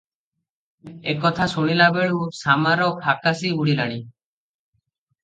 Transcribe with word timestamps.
ଏ 1.11 1.13
କଥା 1.25 1.45
ଶୁଣିଲାବେଳୁଁ 1.51 2.21
ଶାମାର 2.37 2.87
ଫାକାଶି 3.05 3.53
ଉଡ଼ିଲାଣି। 3.59 3.99